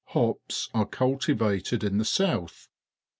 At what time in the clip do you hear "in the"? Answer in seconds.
1.83-2.05